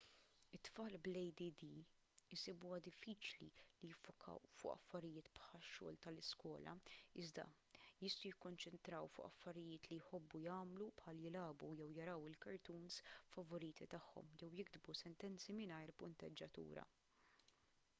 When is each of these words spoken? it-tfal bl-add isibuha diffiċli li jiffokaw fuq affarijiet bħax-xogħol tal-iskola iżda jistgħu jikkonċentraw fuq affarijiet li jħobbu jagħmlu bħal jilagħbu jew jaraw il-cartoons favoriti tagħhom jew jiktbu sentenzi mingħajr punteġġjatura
it-tfal 0.57 0.95
bl-add 1.07 1.41
isibuha 2.35 2.79
diffiċli 2.87 3.49
li 3.81 3.89
jiffokaw 3.91 4.41
fuq 4.61 4.71
affarijiet 4.75 5.27
bħax-xogħol 5.35 5.99
tal-iskola 6.07 6.73
iżda 7.25 7.45
jistgħu 8.07 8.31
jikkonċentraw 8.33 9.11
fuq 9.17 9.27
affarijiet 9.29 9.91
li 9.93 10.01
jħobbu 10.01 10.43
jagħmlu 10.47 10.89
bħal 11.05 11.23
jilagħbu 11.27 11.71
jew 11.83 11.91
jaraw 12.01 12.27
il-cartoons 12.33 12.99
favoriti 13.37 13.91
tagħhom 13.95 14.35
jew 14.43 14.51
jiktbu 14.61 14.99
sentenzi 15.05 15.59
mingħajr 15.63 15.97
punteġġjatura 16.05 16.89